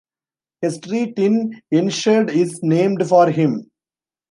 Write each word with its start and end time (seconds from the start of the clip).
A 0.63 0.71
street 0.71 1.13
in 1.19 1.61
Enschede 1.71 2.31
is 2.31 2.63
named 2.63 3.07
for 3.07 3.29
him. 3.29 3.69